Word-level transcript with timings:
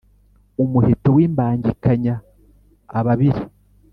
Umuheto 0.63 1.09
w’imbangikanya 1.15 2.15
ababiri 2.97 3.43